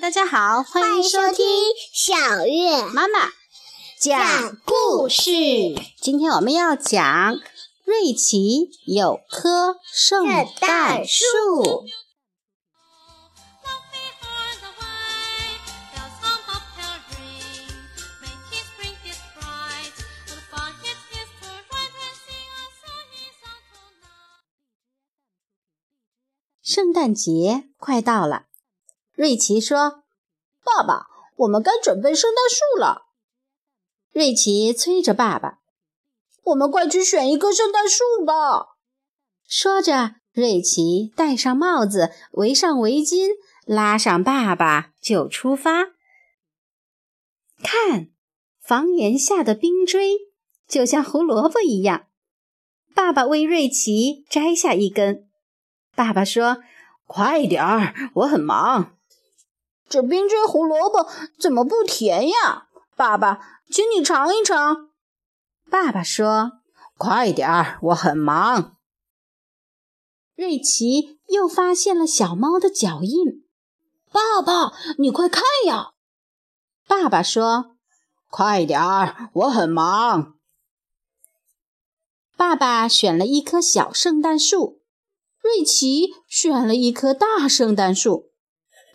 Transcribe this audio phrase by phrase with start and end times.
[0.00, 1.44] 大家好，欢迎收听
[1.92, 3.30] 小月妈妈
[3.98, 5.32] 讲故事。
[6.00, 7.38] 今天我们要讲
[7.84, 10.24] 瑞奇有棵圣
[10.60, 11.84] 诞树。
[26.62, 28.47] 圣诞节快到了，
[29.18, 30.04] 瑞奇说
[30.62, 31.08] ：“爸爸，
[31.38, 33.06] 我们该准备圣诞树了。”
[34.14, 35.58] 瑞奇催着爸爸
[36.46, 38.76] ：“我们快去选一棵圣诞树吧！”
[39.44, 43.30] 说着，瑞奇戴上帽子，围上围巾，
[43.66, 45.86] 拉上爸爸就出发。
[47.60, 48.10] 看，
[48.62, 50.12] 房檐下的冰锥
[50.68, 52.06] 就像胡萝卜一样。
[52.94, 55.28] 爸爸为瑞奇摘下一根。
[55.96, 56.58] 爸爸说
[57.04, 58.94] ：“快点儿，我很忙。”
[59.88, 61.08] 这冰锥胡萝卜
[61.38, 62.68] 怎么不甜呀？
[62.96, 64.90] 爸爸，请你尝一尝。
[65.70, 66.60] 爸爸说
[66.98, 68.76] ：“快点儿，我很忙。”
[70.34, 73.44] 瑞奇又发现了小猫的脚印。
[74.10, 75.92] 爸爸，你快看呀！
[76.86, 77.76] 爸爸说
[78.30, 80.34] ：“快点儿，我很忙。”
[82.36, 84.80] 爸爸选了一棵小圣诞树。
[85.40, 88.30] 瑞奇选了一棵大圣诞树。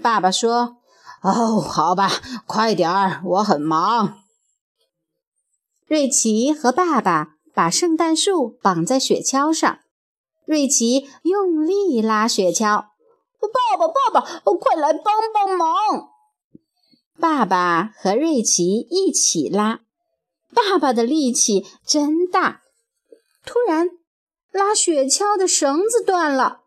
[0.00, 0.78] 爸爸说
[1.22, 2.10] ：“哦，好吧，
[2.46, 4.18] 快点儿，我很忙。”
[5.86, 9.78] 瑞奇和爸爸把圣诞树绑在雪橇上。
[10.44, 12.86] 瑞奇用力拉雪橇。
[13.40, 16.10] 爸爸，爸爸，快来帮帮忙！
[17.18, 19.80] 爸爸和瑞奇一起拉。
[20.54, 22.62] 爸爸的力气真大。
[23.44, 23.90] 突然。
[24.50, 26.64] 拉雪橇的绳子断了，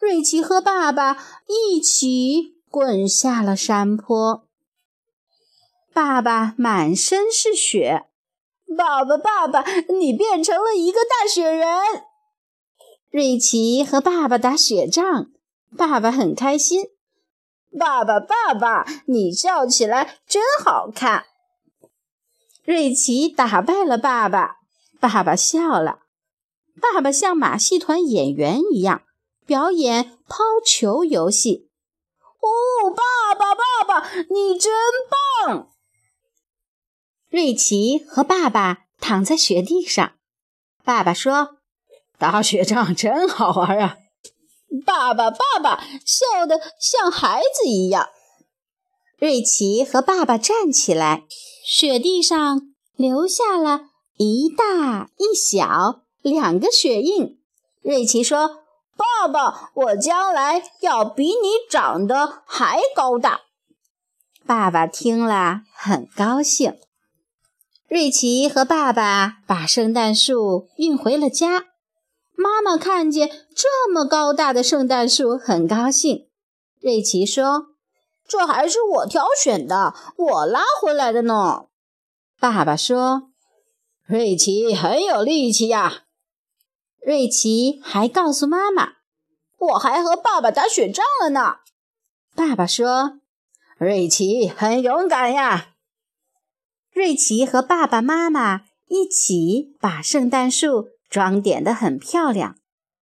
[0.00, 4.46] 瑞奇和爸爸一起滚下了山坡。
[5.94, 8.04] 爸爸满身是雪，
[8.76, 9.64] 爸爸，爸爸，
[9.98, 11.66] 你变成了一个大雪人。
[13.08, 15.30] 瑞奇和爸爸打雪仗，
[15.74, 16.90] 爸爸很开心。
[17.78, 21.24] 爸爸，爸爸，你笑起来真好看。
[22.66, 24.58] 瑞奇打败了爸爸，
[25.00, 26.00] 爸爸笑了。
[26.78, 29.00] 爸爸像马戏团演员一样
[29.46, 31.70] 表演抛球游戏。
[32.46, 34.72] 哦，爸爸，爸爸，你真
[35.44, 35.70] 棒！
[37.28, 40.12] 瑞奇和爸爸躺在雪地上。
[40.84, 41.58] 爸爸说
[42.18, 43.98] ：“打雪仗真好玩啊！”
[44.86, 48.08] 爸爸，爸爸笑得像孩子一样。
[49.18, 51.24] 瑞奇和爸爸站起来，
[51.64, 52.62] 雪地上
[52.94, 56.02] 留下了一大一小。
[56.22, 57.40] 两个雪印，
[57.82, 58.64] 瑞奇说
[58.96, 63.42] ：“爸爸，我将来要比你长得还高大。”
[64.46, 66.78] 爸爸听了很高兴。
[67.88, 71.66] 瑞奇和爸爸把圣诞树运回了家。
[72.34, 76.28] 妈妈看见这么高大的圣诞树，很高兴。
[76.80, 77.68] 瑞奇说
[78.28, 81.66] ：“这还是我挑选的，我拉回来的呢。”
[82.38, 83.30] 爸爸说
[84.06, 86.02] ：“瑞奇很有力气呀。”
[87.06, 88.94] 瑞奇还告诉妈妈
[89.58, 91.58] ：“我还和爸爸打雪仗了呢。”
[92.34, 93.20] 爸爸说
[93.78, 95.76] ：“瑞奇很勇敢呀。”
[96.92, 102.58] 瑞奇和爸爸妈妈一起把圣诞树装点得很漂亮，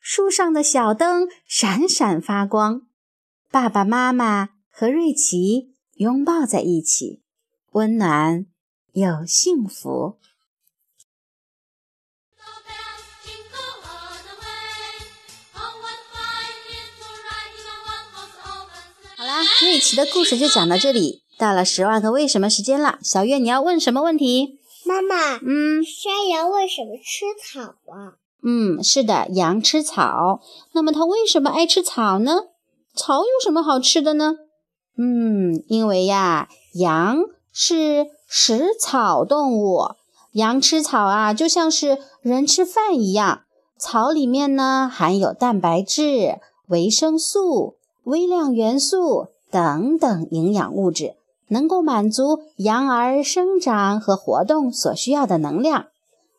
[0.00, 2.86] 树上的小灯闪闪发光。
[3.50, 7.22] 爸爸妈妈和瑞奇拥抱在一起，
[7.72, 8.46] 温暖
[8.94, 10.18] 又幸福。
[19.60, 21.22] 瑞奇的故事就讲到这里。
[21.36, 24.60] 到了十万个为什么时间了，小月，你要问什么问题？
[24.84, 28.14] 妈妈，嗯，山羊为什么吃草啊？
[28.44, 30.40] 嗯，是的，羊吃草。
[30.72, 32.42] 那么它为什么爱吃草呢？
[32.94, 34.36] 草有什么好吃的呢？
[34.96, 37.18] 嗯，因为呀，羊
[37.52, 39.80] 是食草动物，
[40.32, 43.42] 羊吃草啊，就像是人吃饭一样。
[43.76, 46.38] 草里面呢含有蛋白质、
[46.68, 49.28] 维生素、微量元素。
[49.50, 51.14] 等等营养物质
[51.46, 55.86] 能够满足羊儿生长和活动所需要的能量，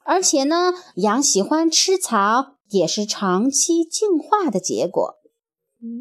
[0.04, 5.16] 而且呢，羊喜欢吃草也是长期进化的结果。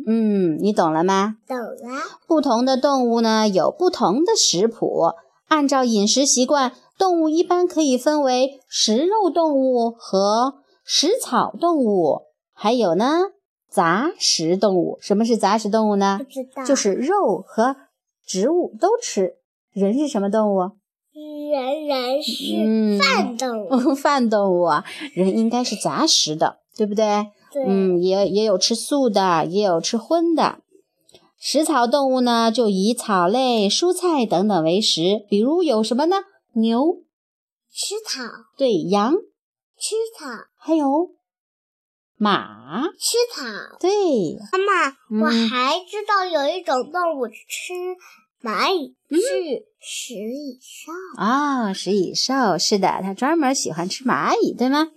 [0.09, 1.37] 嗯，你懂了吗？
[1.47, 2.03] 懂了。
[2.27, 5.13] 不同的动物呢有不同的食谱，
[5.47, 12.23] 按照饮食习惯，动物一般可以分为食肉动物和食草动物，
[12.53, 13.21] 还有呢。
[13.75, 16.21] 杂食动物，什么是杂食动物呢？
[16.23, 17.75] 不知道，就是肉和
[18.25, 19.35] 植物都吃。
[19.73, 20.61] 人是什么动物？
[21.13, 27.27] 人人是嗯饭动物， 饭动物啊，人应该是杂食的，对不对？
[27.53, 30.61] 对，嗯，也也有吃素的，也有吃荤的。
[31.37, 36.19] 食草动物呢，就以草类、蔬菜等等为食，比如有什么呢？
[36.53, 37.03] 牛，
[37.73, 38.23] 吃草，
[38.57, 39.15] 对，羊，
[39.77, 40.27] 吃草，
[40.57, 41.11] 还有
[42.25, 43.43] 马，吃草。
[43.79, 43.91] 对，
[44.51, 47.75] 妈妈，我嗯还知道有一种动物吃
[48.43, 50.93] 蚂蚁，嗯是食蚁兽。
[51.21, 54.89] 啊、食蚁兽，是的，它专门喜欢吃蚂蚁，对吗？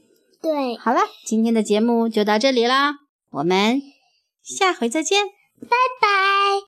[0.42, 2.96] 对，好了，今天的节目就到这里啦，
[3.32, 3.82] 我们
[4.42, 5.26] 下回再见。
[5.60, 5.68] 拜
[6.00, 6.67] 拜。